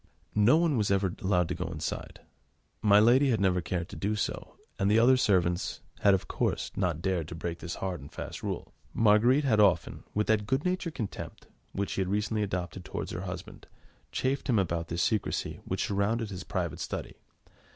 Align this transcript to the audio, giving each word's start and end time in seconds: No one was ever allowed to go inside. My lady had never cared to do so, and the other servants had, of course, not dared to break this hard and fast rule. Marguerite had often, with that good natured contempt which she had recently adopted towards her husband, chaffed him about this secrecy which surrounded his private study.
No 0.33 0.57
one 0.57 0.77
was 0.77 0.89
ever 0.89 1.13
allowed 1.19 1.47
to 1.49 1.53
go 1.53 1.65
inside. 1.65 2.21
My 2.81 2.99
lady 2.99 3.29
had 3.29 3.39
never 3.39 3.61
cared 3.61 3.87
to 3.89 3.95
do 3.95 4.15
so, 4.15 4.55
and 4.79 4.89
the 4.89 4.97
other 4.97 5.15
servants 5.15 5.81
had, 5.99 6.15
of 6.15 6.27
course, 6.27 6.71
not 6.75 7.03
dared 7.03 7.27
to 7.27 7.35
break 7.35 7.59
this 7.59 7.75
hard 7.75 8.01
and 8.01 8.11
fast 8.11 8.41
rule. 8.41 8.73
Marguerite 8.95 9.43
had 9.43 9.59
often, 9.59 10.03
with 10.15 10.25
that 10.25 10.47
good 10.47 10.65
natured 10.65 10.95
contempt 10.95 11.45
which 11.73 11.91
she 11.91 12.01
had 12.01 12.07
recently 12.07 12.41
adopted 12.41 12.83
towards 12.83 13.11
her 13.11 13.21
husband, 13.21 13.67
chaffed 14.11 14.49
him 14.49 14.57
about 14.57 14.87
this 14.87 15.03
secrecy 15.03 15.59
which 15.65 15.85
surrounded 15.85 16.31
his 16.31 16.43
private 16.43 16.79
study. 16.79 17.17